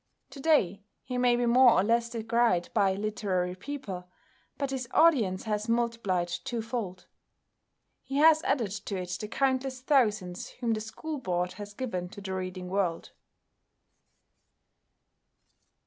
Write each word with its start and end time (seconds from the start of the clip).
To 0.31 0.39
day 0.39 0.81
he 1.03 1.19
may 1.19 1.35
be 1.35 1.45
more 1.45 1.73
or 1.73 1.83
less 1.83 2.09
decried 2.09 2.69
by 2.73 2.95
"literary" 2.95 3.53
people, 3.53 4.09
but 4.57 4.71
his 4.71 4.87
audience 4.95 5.43
has 5.43 5.69
multiplied 5.69 6.27
twofold. 6.27 7.05
He 8.01 8.15
has 8.17 8.41
added 8.41 8.71
to 8.71 8.95
it 8.97 9.15
the 9.21 9.27
countless 9.27 9.79
thousands 9.81 10.49
whom 10.53 10.73
the 10.73 10.81
School 10.81 11.19
Board 11.19 11.51
has 11.53 11.75
given 11.75 12.09
to 12.09 12.19
the 12.19 12.33
reading 12.33 12.67
world. 12.67 13.11